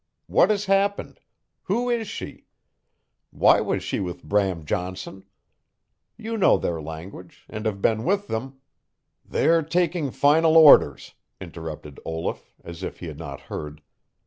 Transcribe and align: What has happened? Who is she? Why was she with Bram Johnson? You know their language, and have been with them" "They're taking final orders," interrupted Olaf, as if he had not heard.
What 0.25 0.49
has 0.49 0.65
happened? 0.65 1.19
Who 1.65 1.87
is 1.91 2.07
she? 2.07 2.47
Why 3.29 3.61
was 3.61 3.83
she 3.83 3.99
with 3.99 4.23
Bram 4.23 4.65
Johnson? 4.65 5.25
You 6.17 6.37
know 6.39 6.57
their 6.57 6.81
language, 6.81 7.45
and 7.47 7.67
have 7.67 7.83
been 7.83 8.03
with 8.03 8.25
them" 8.27 8.59
"They're 9.33 9.61
taking 9.61 10.09
final 10.09 10.57
orders," 10.57 11.13
interrupted 11.39 11.99
Olaf, 12.03 12.55
as 12.63 12.81
if 12.81 12.97
he 12.97 13.05
had 13.05 13.19
not 13.19 13.41
heard. 13.41 13.83